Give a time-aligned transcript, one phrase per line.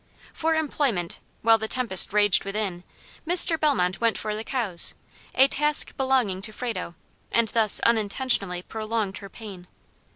[0.33, 2.83] For employment, while the tempest raged within,
[3.27, 3.55] Mr.
[3.59, 4.95] Bellmont went for the cows,
[5.35, 6.95] a task belonging to Frado,
[7.31, 9.67] and thus unintentionally prolonged her pain.